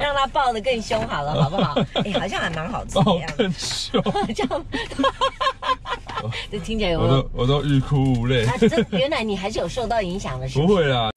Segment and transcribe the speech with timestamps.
[0.00, 1.74] 让他抱得更凶好了，好不好？
[2.04, 3.36] 哎，好像还蛮好吃的样子。
[3.36, 4.02] 更凶，
[4.34, 4.66] 这样，
[6.50, 8.44] 这听起来有我都我都欲哭无泪。
[8.46, 11.10] 啊，这原来你还是有受到影响的，是不会啦。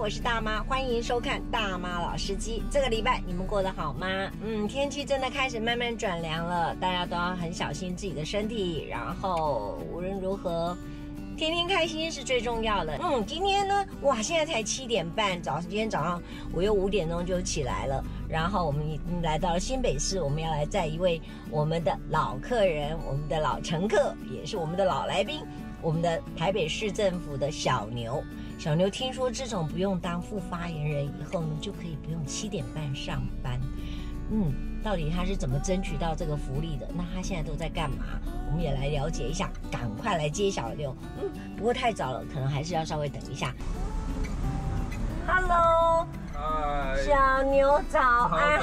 [0.00, 2.62] 我是大妈，欢迎收看大妈老司机。
[2.70, 4.06] 这个礼拜你们过得好吗？
[4.42, 8.86] 嗯，天气真的开始慢慢转凉了，大家都要很小心自己的身体。
[8.88, 10.74] 然后无论如何，
[11.36, 12.98] 天天开心是最重要的。
[13.02, 16.22] 嗯，今天呢，哇，现在才七点半，早今天早上
[16.54, 18.02] 我又五点钟就起来了。
[18.26, 21.20] 然后我们已经来到了新北市，我们要来载一位
[21.50, 25.42] 我们的老客人，我们的老乘客，也是我们的老来宾，
[25.82, 28.24] 我们的台北市政府的小牛。
[28.60, 33.58] 小牛听说，这种不用当副发言人以后呢，就可以不用七点半上班。
[34.30, 34.52] 嗯，
[34.84, 36.86] 到底他是怎么争取到这个福利的？
[36.94, 38.04] 那他现在都在干嘛？
[38.48, 39.50] 我们也来了解一下。
[39.70, 40.94] 赶快来接小牛。
[41.18, 43.54] 嗯，不过太早了，可能还是要稍微等一下。
[45.26, 46.06] Hello，
[47.04, 48.60] 小牛早安。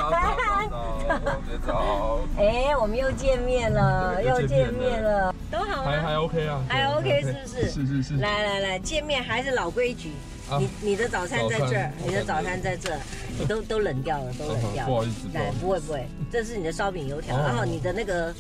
[1.66, 2.20] 早。
[2.38, 5.34] 哎，我们又见面了，又见面了。
[5.52, 5.92] 都好吗？
[5.92, 7.70] 还还 OK 啊，还 OK 是不是？
[7.72, 8.18] 是是是。
[8.18, 10.12] 来来来，见面还是老规矩。
[10.60, 13.00] 你你的早餐在这儿，你的早餐在这儿，
[13.38, 14.88] 你都都冷掉了，都冷掉了。
[14.92, 15.28] 不好意思。
[15.34, 18.34] 来，不会不会，这是你的烧饼油条，然后你的那个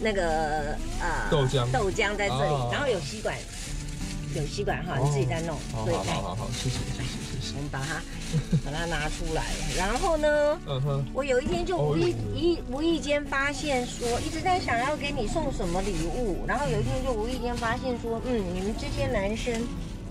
[0.00, 3.34] 那个呃豆浆豆浆在这里，然后有吸管，
[4.36, 5.56] 有吸管哈，你自己在弄。
[5.72, 7.17] 好好好好，谢谢谢谢
[7.60, 8.02] 们把它
[8.64, 9.44] 把它拿出来，
[9.76, 19.66] 然后呢，嗯哼，我有一天就无意一无意间发现说，一直在想要给你送什么礼物，然后有一天就无意间发现说，嗯，你们这些男生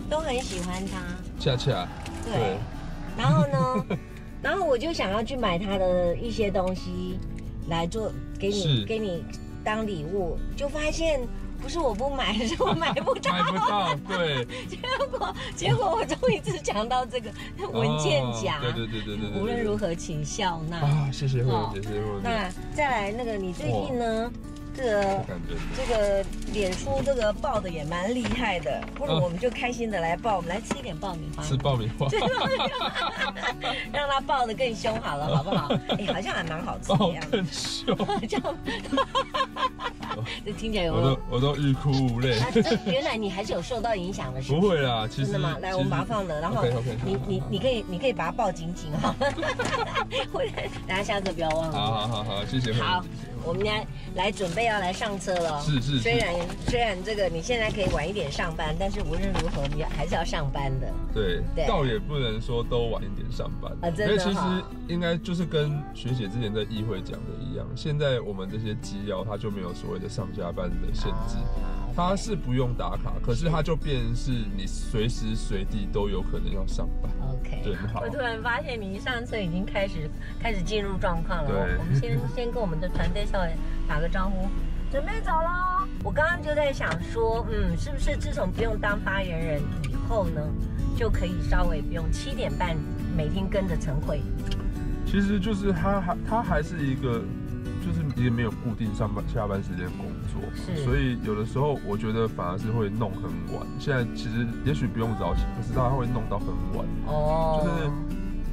[0.09, 1.02] 都很喜欢他，
[1.39, 1.88] 恰恰，
[2.26, 2.58] 对，
[3.17, 3.86] 然后呢，
[4.42, 7.20] 然后我就想要去买他的一些东西
[7.70, 9.23] 来做给你给你
[9.64, 11.20] 当礼物，就发现。
[11.62, 13.32] 不是我不买， 是我买不到。
[13.32, 14.45] 买不到，对。
[14.68, 14.78] 结
[15.12, 17.32] 果，结果我终于只讲到这个
[17.72, 18.60] 文件夹。
[18.62, 19.42] 对对对对对。
[19.42, 20.78] 无论如何，请笑纳。
[20.78, 22.22] 啊，谢谢慧姐，谢谢慧姐。
[22.23, 24.32] 那再来那个，你最近呢？
[24.76, 25.26] 这个
[25.76, 26.23] 这个
[26.54, 31.44] 脸书这个爆的也蛮厉害的，不如我们就开心的来爆，我们来吃一点爆米花。
[31.44, 32.08] 吃爆米花。
[33.92, 35.68] 让它爆的更凶好了，好不好？
[35.98, 37.32] 哎，好像还蛮好吃的样子。
[37.32, 37.96] 更凶。
[38.28, 38.56] 这样。
[40.44, 42.40] 这听起来有我都我都欲哭无泪。
[42.52, 45.32] 这原来你还是有受到影响的，是不会啦，其实。
[45.32, 45.58] 真的吗？
[45.62, 46.64] 来，我们把它放了，然后
[47.06, 49.14] 你你你可以你可以把它抱紧紧哈。
[50.88, 51.78] 大家下次不要忘了。
[51.78, 52.74] 好好好好，谢谢。
[52.74, 53.04] 好。
[53.44, 56.00] 我们来来准备要来上车了，是是。
[56.00, 56.34] 虽然
[56.67, 60.92] 虽然这个你现在可以晚一点上班，但是无论如何你还是要上班的。
[61.14, 64.14] 对，倒也不能说都晚一点上班啊，真的。
[64.14, 71.37] 因为其实应该就是跟学姐之前在议会讲的一样，现在我们这些机要它就没有所谓的上下班的限制，
[71.95, 77.11] 它是不用打卡，可是它就变成是你随时随地都有可能要上班。
[77.30, 78.02] OK，对，好。
[78.02, 80.09] 我突然发现你一上车已经开始
[80.42, 81.49] 开始进入状况了。
[81.49, 83.25] 对，我们先先跟我们的团队。
[83.87, 84.48] 打个招呼，
[84.92, 85.86] 准备走喽！
[86.04, 90.42] 我刚刚就在想说，嗯，是不是自从不用当发言人以后呢，
[90.96, 92.76] 就可以稍微不用七点半
[93.16, 94.22] 每天跟着晨会？
[95.06, 97.22] 其实就是他还他还是一个，
[97.86, 103.24] 就是也没有固定上班下班时间工作，是，所以有的时候我觉得反而是会弄很
[103.56, 103.66] 晚。
[103.80, 107.92] 现在其实也许不用早起，可是他会弄到很晚哦，就是。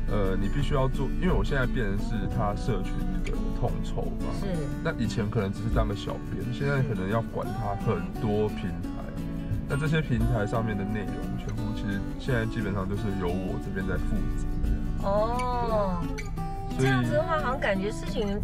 [0.07, 3.14] 呃，你必须要做，因为我现在变成是他社群的
[3.65, 4.27] 统筹嘛。
[4.39, 4.47] 是。
[4.83, 8.89] 那以前可能只是当个小编，现在可能要管他很多平台。
[9.67, 15.09] 那这些平台上面的内容，全部其实现在基本上都是由我这边在负责。
[15.09, 16.05] 哦。
[16.79, 18.39] 这样子的话，好像感觉事情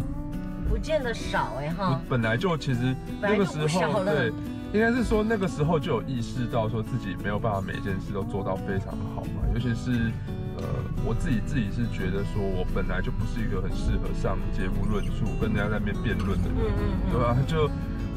[0.67, 2.01] 不见得少哎哈。
[2.09, 4.33] 本来就其实那个时候对，
[4.73, 10.11] 应该是说那个时候就有意识到说自己没有办法每件事都做到非常好嘛，尤其是。
[10.61, 10.67] 呃，
[11.03, 16.57] 我自己自己是觉得说，我本来就不是一个很适合上节目论述、跟人家在那边辩论的人，
[17.09, 17.35] 对吧？
[17.47, 17.69] 就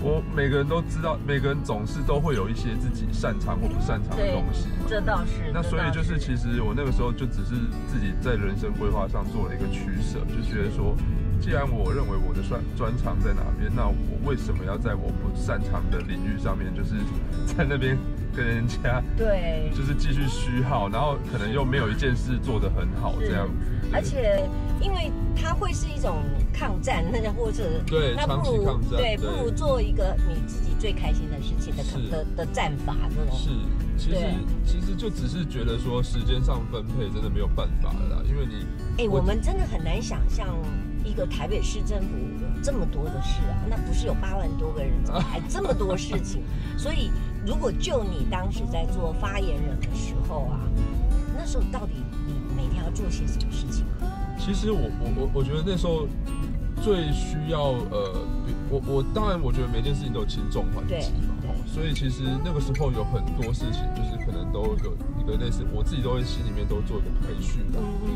[0.02, 4.68] 我每个人都知道，每个人总是都会有一些自己擅长或不擅长的东西。
[4.86, 5.50] 这倒是。
[5.52, 7.56] 那所以就是，其实我那个时候就只是
[7.88, 10.94] 自己在人生规划上做了一个取舍，就觉得说，
[11.40, 13.96] 既然我认为我的专专长在哪边，那我
[14.28, 16.92] 为什么要在我不擅长的领域上面，就是
[17.56, 17.96] 在那边。
[18.36, 23.54] 跟人家对，就是继续虚耗，然后可能又没有一件事做得很好这样子。
[23.92, 24.48] 而且，
[24.80, 26.18] 因为它会是一种
[26.52, 33.36] 抗战，那或者对长期抗战，对，不如做一个你自己最开心的事情的的的战法这种。
[33.36, 33.50] 是。
[33.96, 34.26] 其实
[34.66, 38.66] 其实就只是觉得说时间上分配真的没有办法了啦，因为你
[38.98, 40.48] 哎，我们真的很难想象
[41.04, 42.08] 一个台北市政府
[42.42, 46.42] 有这么多的事啊，那不是有八万多个人，怎么还这么多事情？
[46.76, 47.12] 所以
[47.46, 50.60] 如果就你当时在做发言人的时候啊，
[51.36, 51.92] 那时候到底
[52.26, 53.84] 你每天要做些什么事情？
[54.38, 56.06] 其实我我我我觉得那时候
[56.82, 58.14] 最需要呃，
[58.70, 61.10] 我我当然我觉得每件事情都有轻重缓急
[61.44, 61.54] 嘛。
[61.66, 67.80] 所以其实那个时候有很多事情，就是可能都有一个类似，我自己都会心里面都做一个排序的。
[67.80, 68.10] 嗯嗯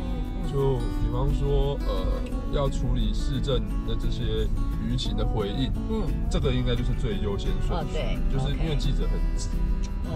[0.44, 0.52] 嗯。
[0.52, 2.06] 就比方说，呃，
[2.52, 4.46] 要处理市政的这些
[4.86, 7.92] 舆情的回应，嗯，这个应该就是最优先顺序。
[7.92, 8.18] 对。
[8.32, 9.48] 就是因为记者很急，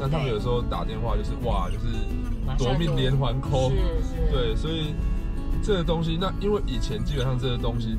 [0.00, 1.86] 那他们有时候打电话就是哇，就是
[2.58, 3.70] 夺命连环 call。
[3.70, 4.32] 是是。
[4.32, 4.94] 对，所以
[5.62, 7.96] 这个东西，那因为以前基本上这个东西，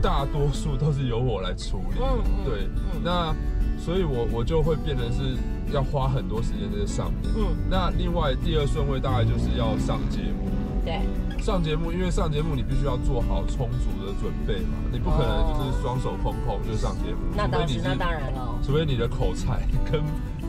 [0.00, 2.00] 大多数都是由我来处理。
[2.00, 2.44] 嗯嗯。
[2.44, 2.68] 对，
[3.02, 3.34] 那。
[3.78, 5.36] 所以我，我我就会变成是
[5.70, 7.30] 要花很多时间在上面。
[7.36, 10.50] 嗯，那另外第二顺位大概就是要上节目。
[10.82, 11.02] 对，
[11.40, 17.18] 上节目，因为上节目你必须要做好充足的准备嘛，你不可能就是双手空空就上节目。
[17.36, 18.58] 那当然，那当然了。
[18.64, 19.60] 除非你的口才
[19.90, 20.02] 跟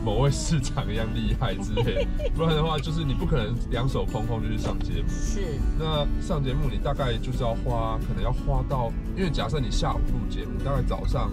[0.04, 5.08] 某位市长一样厉害之类，不然的话，就是你不可能两手空空就去上节目。
[5.08, 5.58] 是。
[5.78, 11.30] 那上节目你大概就是要花，可能要花到，因为假设你下午录节目，大概早上。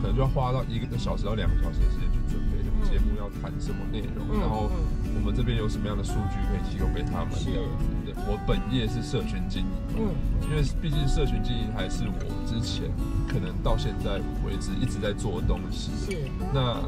[0.00, 4.70] 可能就要花到一个小时到两个小时的时间去准备这个节目要谈什么内容，然后
[5.12, 7.36] 我们这边有什么样的数据可以提供给他们。
[7.36, 7.50] 是。
[8.26, 9.68] 我本业是社群经营，
[9.98, 12.14] 嗯，因为毕竟社群经营还是我
[12.46, 12.90] 之前
[13.28, 15.90] 可能到现在为止一直在做的东西。
[16.04, 16.16] 是。
[16.52, 16.80] 那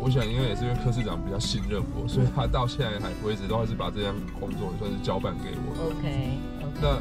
[0.00, 5.90] 我想应该也是因为柯市长比较信任我，所以他到现在还为止都还是把这项工作算是交办给我。
[5.90, 6.38] OK。
[6.80, 6.98] 那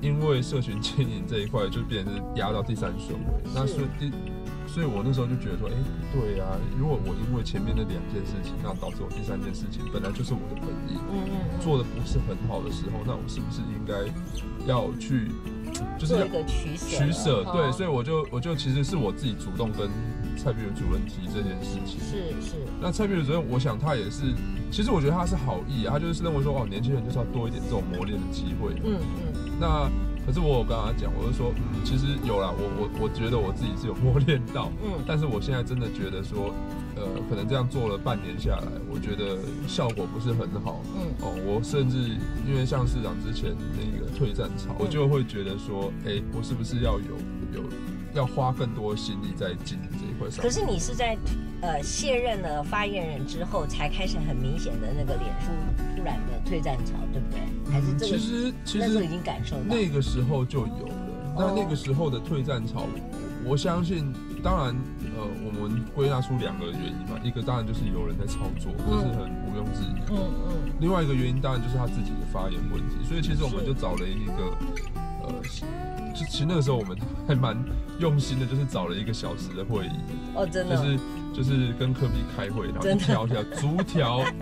[0.00, 4.12] 因为社群经营这一块就变成是压到第三顺位，那所以第。
[4.72, 5.74] 所以我那时候就觉得说，哎，
[6.14, 14.06] 对啊，如果我因为前面那两件事情，那导致我第三件事情本来就是我的本意，嗯嗯，做的不是很好的时候，那我是不是应该
[14.70, 15.26] 要去，
[15.98, 16.86] 就是要做一个取舍？
[16.86, 19.90] 取舍，对，所以我就我就其实是我自己主动跟
[20.38, 22.54] 蔡碧如主任提这件事情，是是。
[22.80, 24.32] 那蔡碧如主任，我想他也是，
[24.70, 29.90] 其实我觉得他是好意啊，他就是认为说，哦，年轻人就是要多一点这种磨练的机会，嗯嗯，那。
[30.30, 36.54] 可是我有跟他讲，我就说，嗯，其实有啦，我我我觉得我自己是有磨练到，嗯，但是我现在真的觉得说，
[36.94, 41.98] 呃，可能这样做了半年下来，我觉得效果不是很好，嗯，哦，我甚至
[42.46, 47.16] 因为像市长之前那个退战潮，我就会觉得说，哎，我是不是要有
[47.52, 47.68] 有
[48.14, 50.44] 要花更多心力在经营这一块上？
[50.44, 51.18] 可是你是在
[51.62, 55.50] 呃卸任了发言人之后，才开始很明显的那个脸书
[55.96, 57.72] 突然的退战潮，对不对？
[57.72, 58.06] 还是这个？
[58.06, 60.94] 其实其实那时候已经感受到，那个时候就有了。
[61.36, 62.84] 那那个时候的退战潮，
[63.46, 64.12] 我相信，
[64.42, 64.74] 当然，
[65.16, 67.18] 呃，我们归纳出两个原因嘛。
[67.22, 70.06] 一个当然就是有人在操作，这是很毋庸置疑的。
[70.10, 70.18] 嗯
[70.48, 70.72] 嗯。
[70.80, 72.96] 另外一个原因当然就是他自己的发言问题。
[73.08, 74.52] 所以其实我们就找了一个，
[75.22, 75.32] 呃，
[76.12, 77.56] 就其实那个时候我们还蛮
[78.00, 79.92] 用心的，就是找了一个小时的会议。
[80.34, 80.76] 哦，真的。
[80.76, 80.98] 就是
[81.34, 84.24] 就是跟科比开会，然后条条逐条。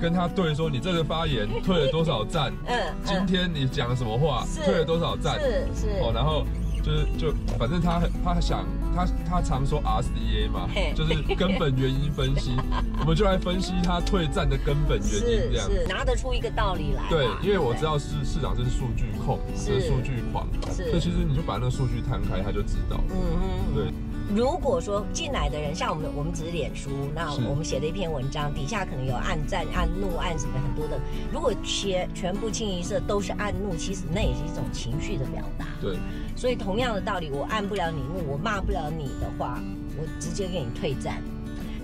[0.00, 2.50] 跟他对说，你这个发言退了多少赞？
[2.64, 4.46] 嗯，今天你讲了什么话？
[4.64, 5.38] 退了多少赞？
[5.38, 6.46] 是是哦，然后
[6.82, 8.64] 就是就反正他他想
[8.96, 12.56] 他他常说 RCA 嘛，就是根本原因分析，
[12.98, 17.02] 我们就来分析他退站的根本原因，这样是拿得出一个道理来。
[17.10, 22.98] 对，因为我知道市市长这是数据控，是数据狂，所以其实你就把那个数据摊开，他就知道。
[23.10, 23.92] 嗯嗯，对。
[24.34, 31.00] 如果说进来的人像我们，我们只是脸书，那我们写的一篇文章底下可能有暗赞、暗怒、暗什么很多的。
[31.32, 35.66] 如果全全部清一色都是暗怒，其实那也是一种情绪的表达。
[35.80, 35.98] 对。
[36.36, 39.60] 所以同样的道理，我按不了你怒，我骂不了你的话，
[39.98, 41.20] 我直接给你退战。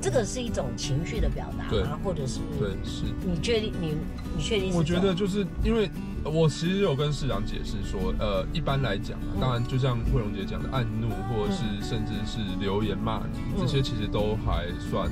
[0.01, 1.71] 这个是一种情绪的表达吗？
[1.71, 2.39] 对或者是？
[2.61, 3.03] 对，是。
[3.25, 3.73] 你确定？
[3.81, 3.97] 你
[4.37, 4.73] 你确定？
[4.73, 5.91] 我觉得就是因为。
[6.29, 15.11] 我其实有跟市长解释说，呃，一般来讲，当然就像慧荣姐讲的，暗怒或者是甚至是留言骂你，这些其实都还算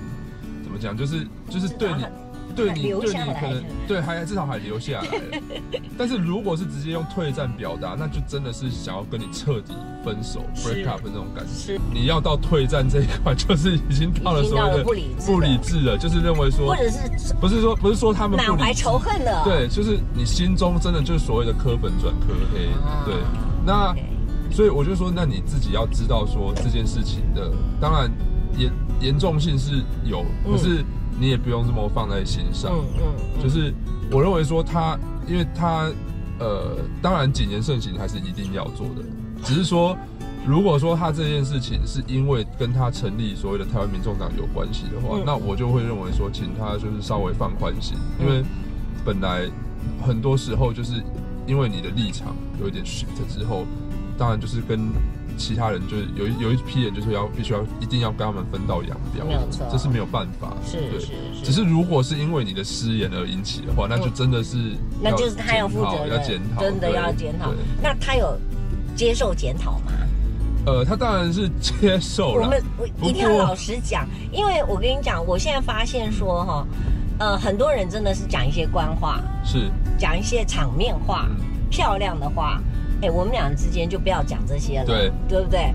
[0.62, 2.04] 怎么讲，就是就是对你。
[2.55, 5.43] 对你，对你可能对还至少还留下来了，
[5.99, 11.79] 但是如果是直接用退战表达，那就真的是想要跟你彻底分手，break up 的那种感觉。
[11.93, 22.69] 你要到退战这一块，就是已经到了所谓的不理智了，就是认为说，或者是不是说不是说他们满怀仇恨了，对，就是你心中真的就是所谓的科本转科黑，
[23.05, 23.15] 对，
[23.67, 23.95] 那
[24.51, 28.11] 所以我就说，那你自己要知道说这件事情的，当然
[28.57, 30.85] 严严重性是有，可是。
[31.18, 33.02] 你也不用这么放在心上，嗯嗯，
[33.37, 33.42] 嗯。
[33.42, 33.73] 就是
[34.11, 35.90] 我认为说他，因为他，
[36.38, 39.02] 呃，当然谨言慎行还是一定要做的，
[39.44, 39.97] 只是说
[40.47, 48.44] 如果说他这件事情是因为跟他成立所谓的台湾民众党有关系的话，嗯、那我就会认为说，请他就是稍微放宽心，因为
[49.04, 49.49] 本来
[50.06, 51.02] 很多时候就是
[51.47, 53.64] 因为你的立场有一点 shift 之后，
[54.18, 54.80] 当然就是跟
[55.37, 61.45] 其他人就是有有一批人就是要必须要一定要跟他们分道扬镳，没有错，这是没有办法，是是是。
[61.45, 64.57] 只是如果是因为你的失言而引起的话，那就真的是
[65.00, 67.53] 那就是他要负责要检讨，真的要检讨。
[67.83, 68.38] 那他有
[68.97, 69.93] 接受检讨吗？
[70.67, 72.45] 呃，他当然是接受了。
[72.45, 76.67] 我们我一定要老实讲，因为我跟你讲，我现在发现说哈，
[77.19, 81.37] 呃，很多人真的是讲一些官话，是讲一些场面话，嗯、
[81.71, 82.61] 漂亮的话。
[83.05, 85.75] 哎，我们俩之间就不要讲这些了，对，对不对？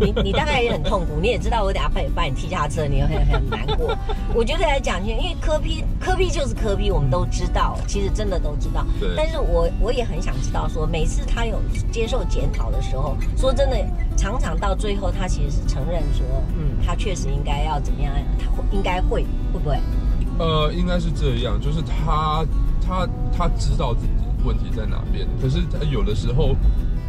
[0.00, 3.96] 你你大概也很痛苦，你也知道我等下把把你踢下车，你也会很难过。
[4.34, 8.84] 我觉得来讲，因为科批科批就是科批我们都知道，其实真的都知道。
[8.98, 9.10] 对。
[9.16, 11.60] 但是我我也很想知道，说每次他有
[11.92, 13.76] 接受检讨的时候，说真的，
[14.16, 16.26] 常常到最后，他其实是承认说，
[16.58, 19.78] 嗯，他确实应该要怎么样，他会应该会会不会？
[20.40, 22.44] 呃，应该是这样，就是他
[22.84, 24.23] 他他知道自己。
[24.44, 25.26] 问题在哪边？
[25.40, 26.54] 可是他有的时候，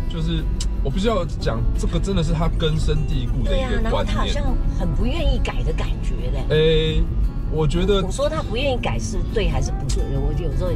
[0.09, 0.43] 就是
[0.83, 3.71] 我不需要讲这个，真的是他根深蒂固的一个观念。
[3.71, 4.43] 对啊，然后他好像
[4.79, 6.45] 很不愿意改的感觉嘞。
[6.49, 7.03] 哎、欸，
[7.51, 10.03] 我觉得我说他不愿意改是对还是不对？
[10.17, 10.71] 我有时候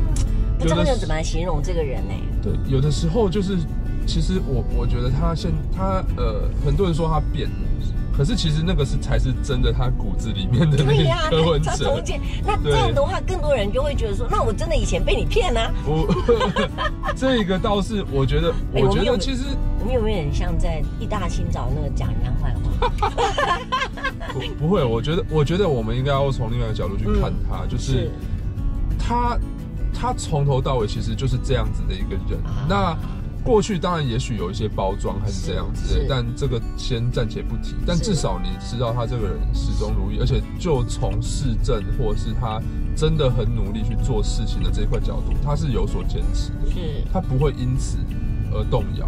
[0.58, 2.14] 不知道要怎么来形容这个人呢？
[2.42, 3.58] 对，有的时候就是，
[4.06, 7.56] 其实我我觉得他现他呃，很多人说他变了。
[8.20, 11.72] 可是其实那个是才是真的，他骨子里面的那个 柯文哲。
[11.78, 15.62] 对呀，他那这样的话，更多人就会觉得说，那我真的以前被你骗呢？
[15.86, 16.06] 不，
[17.16, 19.46] 这个倒是我觉得，我觉得其实
[19.80, 22.92] 我们有没有点像在一大清早那个讲人家坏话？
[24.34, 28.12] 不，不会，我觉得，我觉得我们应该要从另外一个角度去看他，就是
[29.00, 29.40] 他，
[29.94, 32.38] 他从头到尾其实就是这样子的一个人。
[32.68, 32.98] 那。
[33.44, 37.76] 过去当然也许有一些包装还是这样子，但这个先暂且不提。
[37.86, 42.62] 但至少你知道他这个人始终如一，而且就从市政或是他
[42.96, 46.72] 真的很努力去做事情的这一块角度，他是有所坚持的。
[46.72, 47.98] 是，他不会因此
[48.52, 49.08] 而动摇。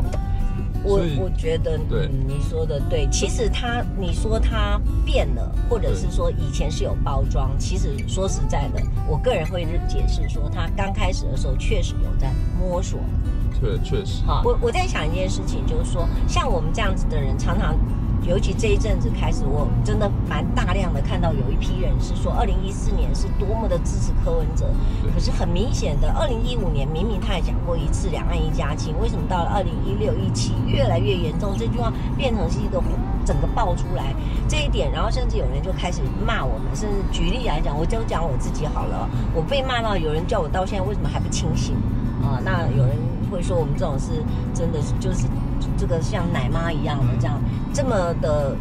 [0.84, 3.08] 我我觉得，对、嗯，你说的对。
[3.12, 13.00] 其实他，你说他变了，或者是说以前是有包装，其实说实在的，我个人会解释说，他刚开始的时候确实有在摸索。
[13.62, 14.24] 对，确实。
[14.26, 17.76] 好，我我在想一件事情，就是说，像我们这样子的人，常常，
[18.28, 24.66] 尤其这一阵子开始，我真的蛮大量的看到有一批人是说，二零一四年是多么的支持柯文哲，
[25.14, 31.54] 可是很明显的，二零一五年明明他也讲过一次两岸一家亲，为什么到了二零一六一七越来越严重？
[31.56, 32.82] 这句话变成是一个
[33.24, 34.12] 整个爆出来
[34.48, 41.76] 这一点，然后甚至有人就开始骂我们，甚至举例来讲，我就讲我自己好了，我被骂到有人叫我到现在为什么还不清醒
[42.24, 42.42] 啊？
[42.44, 42.98] 那有人。
[43.32, 44.12] 会说我们这种是
[44.54, 45.26] 真的是就是
[45.78, 47.40] 这个像奶妈一样的这样
[47.74, 48.56] 这么的，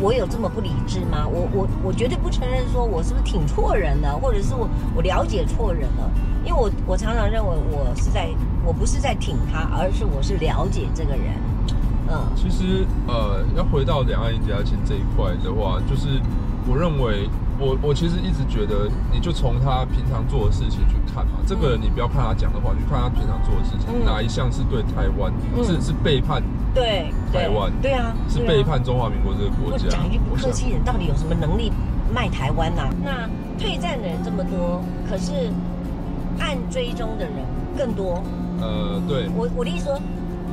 [0.00, 1.26] 我有这么不理智吗？
[1.26, 6.10] 我我我绝对不承认说我是不是挺错人的，或者是我我了解错人了，
[6.44, 8.30] 因为我我常常认为我是在
[8.64, 11.34] 我不是在挺他，而是我是了解这个人。
[12.08, 16.20] 嗯，其实呃，要回到两岸一家亲这一块的话，就是
[16.68, 17.28] 我认为。
[17.62, 21.38] 我我其实一直觉得，你就从他平常做的事情去看嘛。
[21.46, 26.42] 这个人你不要看他讲的话，你看他平常做的事情，哪一项是对台湾是是背叛？
[26.74, 27.70] 对台湾？
[27.80, 29.86] 对啊，是背叛中华民国这个国家。
[29.88, 31.70] 讲一句不客气，的到底有什么能力
[32.12, 32.90] 卖台湾呐？
[33.04, 35.52] 那退战的人这么多，可是
[36.40, 37.32] 按追踪的人
[37.78, 38.20] 更多。
[38.60, 39.28] 呃，对。
[39.36, 40.00] 我我的意思说。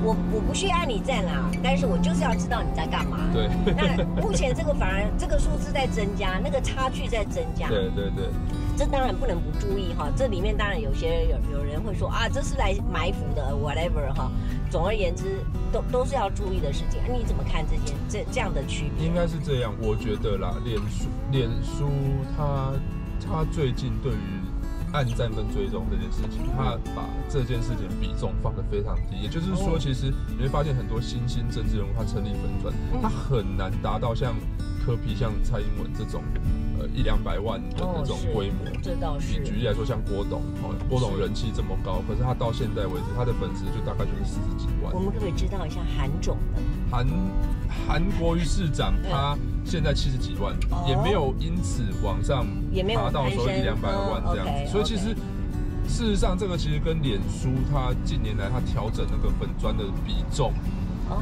[0.01, 3.18] 我我不需要你赞啦，但是我就是要知道你在干嘛。
[3.34, 3.50] 对。
[3.75, 7.68] 那目前这个反而这个数字在增加，那个差距在增加。
[7.68, 8.29] 对对对。
[8.77, 14.32] 这当然不能不注意哈，这里面当然有些有有人会说啊，这是来埋伏的，whatever 哈。
[14.72, 17.01] 总而言之，都都是要注意的事情。
[17.12, 19.06] 你怎么看这件这这样的区别？
[19.06, 21.89] 应该是这样，我觉得啦，脸书脸书
[22.38, 22.72] 它
[23.20, 24.39] 它最近对于。
[24.91, 34.34] 按赞跟追踪这件事情，他把这件事情比重放得非常低，也就是说，其实你会发现很多新兴政治人物，他成立粉转，他很难达到像
[34.84, 36.24] 柯皮、像蔡英文这种，
[36.79, 38.71] 呃一两百万的那种规模。
[38.81, 39.43] 这倒是。
[39.43, 44.93] 举例来说，像郭董，哦，郭董人气这么高，可是他到现在为止，他的粉丝就大概就是四十几万。
[44.93, 46.62] 我们可不可以知道一下韩总的？
[46.89, 47.05] 韩
[47.88, 49.38] 韩国瑜市长他。
[49.65, 50.57] 现在七十几万，
[50.88, 52.43] 也没有因此往上
[52.95, 55.13] 爬到说一两百万这样子，所以其实
[55.88, 60.51] 事实上这个其实跟脸书它近年来它调整那个粉砖的比重，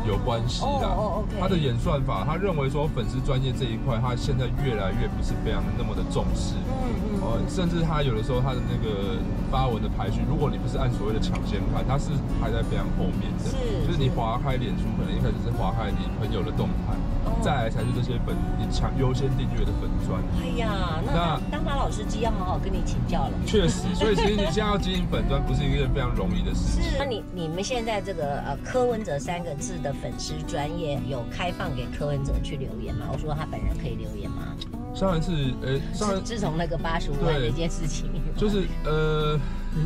[0.07, 0.87] 有关系的。
[0.87, 1.39] 哦，OK。
[1.39, 6.55] 他的演算法，他认为说粉丝专业这一块，他现在越来越不是非常的那么的重视。
[6.67, 7.21] 嗯嗯。
[7.21, 9.17] 哦，甚至他有的时候他的那个
[9.51, 13.49] 发文的排序，如果你不是按所谓的抢先看，他是排在非常后面的。
[13.49, 13.55] 是。
[13.85, 16.93] 就是你划开脸书，可能一开始是划开你朋友的动态。
[17.41, 20.21] 再来才是这些粉，你抢优先订阅的粉砖。
[20.41, 23.31] 哎呀，那当马老师机要好好跟你请教了。
[23.45, 26.83] 确实，所以其实你现在要经营粉砖，不是一件非常容易的事情。
[26.83, 33.05] 是，那你你们现在这个呃柯文哲三个字的粉丝专业有开放给柯文哲去留言吗？
[33.11, 34.55] 我说他本人可以留言吗？
[34.93, 39.39] 上一次，呃，上一次自从那个八十五万那件事情，就是呃，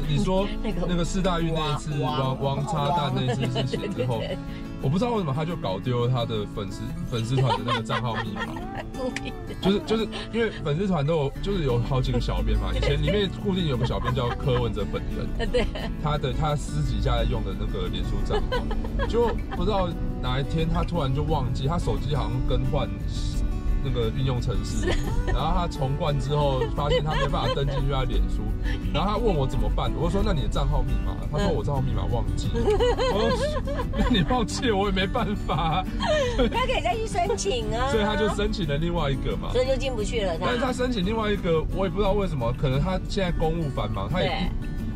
[0.08, 4.22] 你说那个那个四大运那一次王王插蛋那一次事情之后。
[4.84, 8.48] 我不知道为什么他就搞丢了他的粉丝粉丝团的那个账号密码，
[9.62, 15.68] 就是就是因为粉丝团都有就是有好几个小编嘛，以前里面固定有个小编叫柯文哲本人， 对，
[16.02, 19.88] 他的他私底下用的那个脸书账号，就不知道
[20.20, 22.90] 哪一天他突然就忘记，他手机好像更换。
[23.84, 24.88] 那个运用程式，
[25.28, 28.42] 然后他重灌之后，发现他没办法登进去他脸书，
[28.94, 32.62] 然后他问我怎么办，我说那你的账号密码，他说我账号密码忘记了，
[33.14, 35.84] 我说那你忘记了我也没办法，
[36.52, 40.34] 他可以再去申请啊， 所以他就申请了另外一个嘛，所以就进不去了。
[40.40, 44.52] 但是他申请另外一个，我也不知道为什么，可能他现在公务繁忙，他也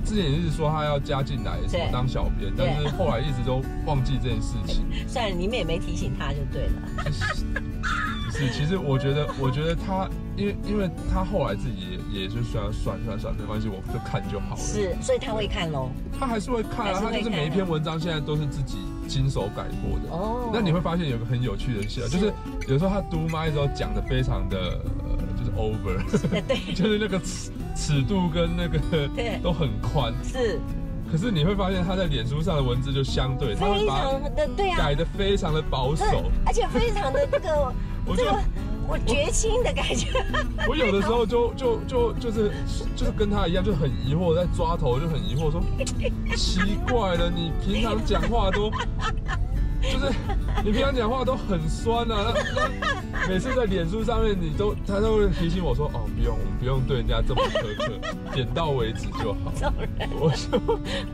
[0.06, 4.86] 之前也是说他要加进来什么当小编，但是后来一直都忘记这件事情。
[5.08, 7.64] 算了，你们也没提醒他就对了。
[8.36, 14.62] 是，其实我觉得，我觉得他，因为因为他后来自己也也就算算算算，没关系，我就看就好了。
[14.62, 15.90] 是，所以他会看喽。
[16.20, 18.78] 他还是会看啊，他就是每一篇文章现在都是自己
[19.08, 20.10] 亲手改过的。
[20.12, 20.50] 哦。
[20.54, 22.34] 那你会发现有个很有趣的事，就是
[22.68, 25.98] 有时候他读麦的时候讲的非常的呃，就是 over。
[26.46, 26.74] 对。
[26.74, 28.80] 就是那个尺尺度跟那个
[29.42, 30.14] 都很宽。
[30.24, 30.60] 是。
[31.10, 34.10] 可是你会发现他在脸书上的文字就相对，他会把
[34.76, 37.74] 改的非常的保守，而且非常的这个。
[38.06, 38.24] 我就
[38.88, 40.08] 我绝情的感觉。
[40.68, 42.52] 我有的时候就就就就是
[42.96, 45.62] 就是跟他一样，就很疑惑，在抓头就很疑惑，说
[46.36, 48.72] 奇怪了，你平常讲话都
[49.92, 50.12] 就是
[50.64, 57.94] 你平常讲话都很酸啊，那那每次在脸书上面，你都他都会提醒我说，哦，不用，我们不用对人家这么苛刻，
[58.34, 59.52] 点到为止就好。
[60.20, 60.62] 我就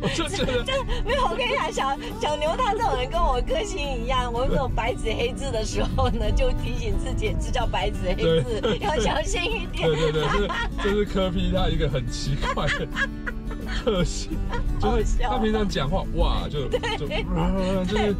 [0.02, 0.74] 我就觉得，就
[1.06, 9.90] 没有我跟你讲，小小牛他这种人跟我个性一样，我们这种白纸黑字的时候呢，就提醒自己这叫白纸黑字，要小心一点。
[9.90, 10.50] 对对对，是
[10.84, 12.88] 这是科批他一个很奇怪的
[13.84, 14.38] 特性，
[14.80, 17.08] 就是他平常讲话哇就就
[17.86, 18.16] 就是。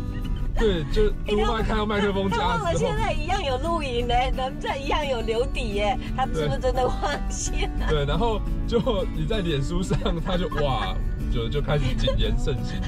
[0.62, 6.96] 对，就读麦看到麦克风架，忘了现在一样有录影呢，咱们这一样有留底耶，他们是不是真的忘
[7.30, 7.88] 记了？
[7.90, 8.80] 对，然后就
[9.16, 10.96] 你在脸书上，他就哇，
[11.34, 12.80] 就就开始谨言慎行。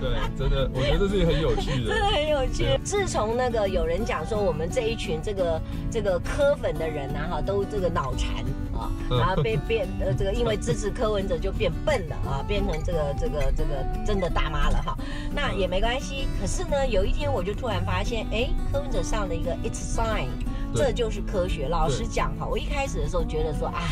[0.00, 2.64] 对，真的，我觉得这是一个很有趣的， 真的很有趣。
[2.64, 8.28] 对自从那个有人讲说，我们这一群这个这个科粉的人啊，哈，都这个脑残
[8.69, 8.69] 啊，
[9.18, 14.96] 然后被 变呃这个因为支持柯文哲就变笨了啊，变成这个这个这个真的大妈了哈。
[15.34, 16.26] 那也没关系。
[16.40, 20.28] 可是呢，有一天我就突然发现，哎，柯文哲上了一个 It's Sign，
[20.74, 21.68] 对这就是科学。
[21.68, 23.88] 老实讲哈，我一开始的时候觉得说啊，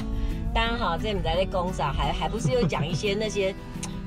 [0.55, 3.55] 当然好，这你在那公司啊，还还不是又讲一些那些。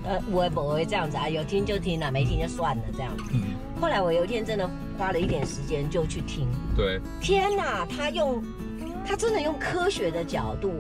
[0.04, 3.24] 呃，我也不会这样子啊，有听就听了，没听就算了这样子。
[3.34, 3.54] 嗯。
[3.80, 6.48] 后来我有一天真的花了一点时间就去听。
[6.76, 7.00] 对。
[7.22, 8.44] 天哪，他用，
[9.06, 10.72] 他真的用科学的角度，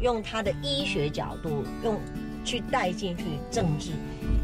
[0.00, 2.00] 用他的医学角度，用
[2.44, 3.92] 去带进去政治，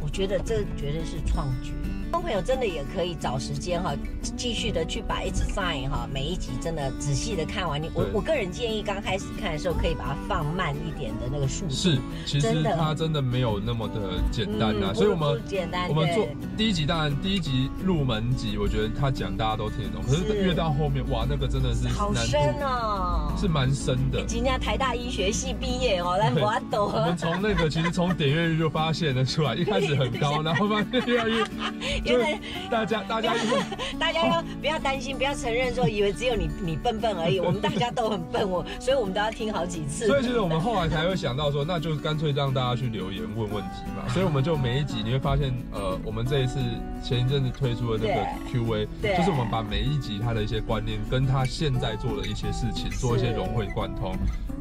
[0.02, 1.72] 我觉得这绝对是创举。
[2.14, 3.92] 观众朋友真的也可以找时间哈，
[4.37, 7.83] 继续的去把 It's Sign 哈每一集真的仔细的看完。
[7.83, 11.72] 你我我个人建议刚开始看的时候可以把它放慢一点的那个速度。
[11.72, 14.94] 是，其实它真的没有那么的简单呐。
[14.94, 16.24] 所以我们简单，我们做
[16.57, 20.00] 第一集，当然第一集入门集，我觉得他讲大家都听得懂。
[20.07, 24.20] 可是越到后面，哇，那个真的是好深哦，是蛮深的。
[24.20, 26.92] 人家台大医学系毕业哦，来我懂。
[26.94, 31.44] 我们从那个其实从点阅率就发现了出来，一开始很高， 然后发现越来越。
[32.04, 32.38] 因为
[32.70, 33.34] 大家， 大家，
[33.98, 35.16] 大家要不要担心？
[35.16, 37.40] 不要承认说以为只有你你笨笨而已。
[37.44, 40.06] 我们大家都很笨，我所以我们都要听好几次。
[40.06, 44.08] 所以其实我们后来才会想到说，那就干脆让大家去留言问问题嘛。
[44.12, 46.58] 所以我们就每一集你会发现，呃，我们这一次
[47.02, 48.86] 前一阵子推出的那个 Q&A，
[49.16, 54.14] 就是我们把每一集他的一些观念跟他现在做的一些事情做一些融会贯通。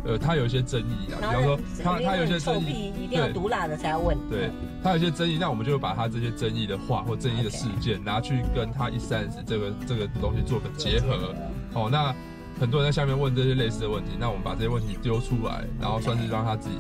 [0.06, 4.18] 呃，他有一些争议啊，比方说他他有一些争议，一定要毒辣的才要问。
[4.30, 4.50] 对，
[4.84, 11.34] 他有一些争议，那我们就把他这些争议的话或争议的事件拿去跟他一三十这个这个东西做个结合。
[11.74, 12.14] 好，那
[12.60, 16.76] 很多人在下面问这些类似的问题，那我们把这些问题丢出来，然后算是让他自己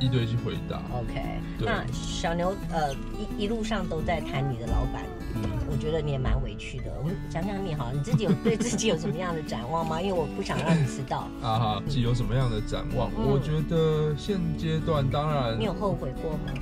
[0.00, 0.80] 一对一去回答。
[0.94, 1.20] OK，
[1.58, 6.84] 那小牛呃一一路上都在谈你的老板，嗯，我觉得你也蛮委屈的。
[6.98, 10.00] 我们讲讲你好，你自己有对自己有什么样的展望吗？
[10.00, 11.28] 因为我不想让你知道。
[11.42, 13.10] 啊哈，自己有什么样的展望？
[13.16, 15.58] 嗯、我觉得现阶段当然。
[15.58, 16.60] 你有后悔过吗？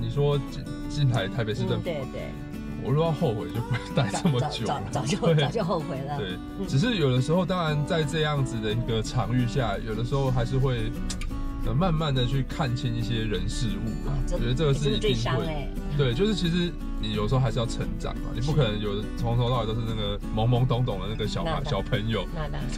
[0.00, 1.84] 你说进进来台北市政府、嗯？
[1.84, 2.22] 对对。
[2.84, 4.82] 我如果要后悔，就不会待这么久了。
[4.90, 6.18] 早就 早就后悔了。
[6.18, 10.90] 对，只是有的时候，当然在这样子的一个场域下，有的时候还是会
[11.66, 14.12] 呃慢慢的去看清一些人事物啊。
[14.32, 15.68] 我觉得这个是一定会。
[15.96, 22.26] 对，就是其实你有时候还是要成长嘛，你不可能有的从头到尾都是那个懵懵懂懂的那个小孩小朋友。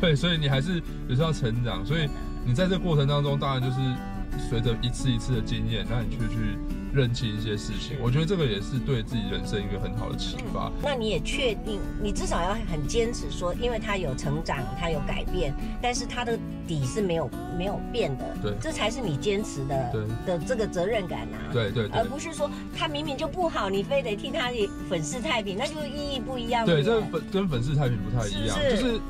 [0.00, 2.08] 对，所以你还是有时候要成长，所以
[2.44, 3.78] 你在这个过程当中，当然就是
[4.50, 6.58] 随着一次一次的经验，那你去去。
[6.94, 10.68] 认清一些事情，我觉得这个也是对自己人生一个很好的启发。
[10.68, 15.52] 嗯，那你也确定，你至少要很坚持说，因为他有成长，他有改变，
[15.82, 17.28] 但是他的底是没有
[17.58, 18.24] 没有变的。
[18.40, 21.50] 对，这才是你坚持的的这个责任感啊。
[21.52, 24.50] 对对，而不是说他明明就不好，你非得替他
[24.88, 26.64] 粉饰太平，那就意义不一样。
[26.64, 29.00] 对，这个粉跟粉饰太平不太一样，是是就是。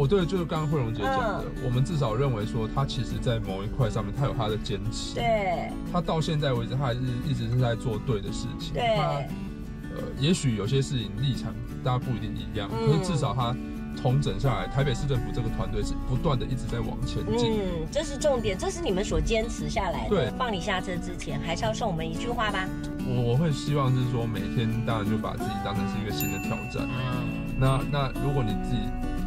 [0.00, 5.16] 我对，就是刚刚慧荣姐讲的，嗯、我们至少认为说，他其实，在某一块上面，他有他的坚持。
[5.16, 5.70] 对。
[5.92, 8.72] 他到现在为止，他还是一直是在做对的事情。
[8.72, 8.96] 对。
[8.96, 9.02] 他，
[9.94, 11.52] 呃，也许有些事情立场
[11.84, 13.54] 大家不一定一样，嗯、可是至少他
[14.00, 17.52] 重整下来，台北市政府这个团队是不断的一直在往前进。
[17.52, 20.16] 嗯，这是重点，这是你们所坚持下来的。
[20.16, 20.30] 对。
[20.38, 22.66] 放你下车之前，还是要送我们一句话吧。
[23.00, 26.88] 我我会希望是说，每天当然就把自己当成是一个新的挑战。
[26.88, 27.58] 嗯。
[27.58, 28.80] 那那如果你自己。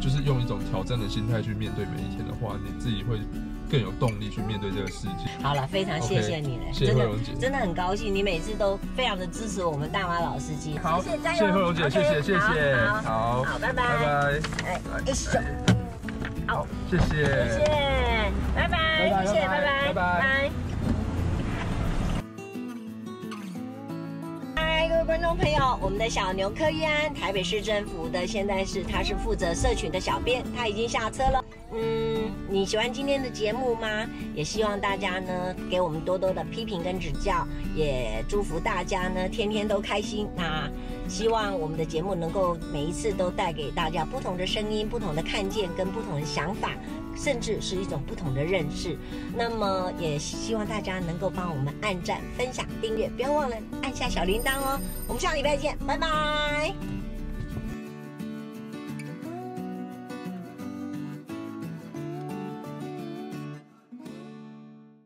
[0.04, 3.18] 就是用一种挑战的心态去面对每一天的话，你自己会
[3.70, 5.24] 更有动力去面对这个世界。
[5.42, 10.76] 好了，非常谢谢你了，谢谢惠蓉姐，真的很高兴，你每次都非常的支持我们大妈老司机。
[10.76, 14.80] 好，谢谢，谢谢惠蓉姐，谢谢谢谢，好，好，拜拜，拜拜，哎，
[16.46, 20.63] 好，谢谢，谢谢，拜拜，谢谢，拜拜，拜拜。
[25.06, 31.44] 观众朋友，我们的小牛柯玉安，台北市政府的，现在是他是负责社群的小编，他已经下车了。
[31.74, 34.08] 嗯，你喜欢今天的节目吗？
[34.34, 40.26] 也希望大家呢给我们多多的批评跟指教，也祝福大家呢天天都开心。
[40.34, 40.70] 那
[41.06, 46.70] 希望我们的节目能够每一次都带给大家不同的声音、不同的看见跟不同的想法。
[47.16, 48.96] 甚至是一种不同的认识，
[49.36, 54.80] 那么也希望大家能够帮我们按赞、分享、订阅，不要忘了按下小铃铛哦。
[55.06, 57.03] 我们下礼拜见，拜拜。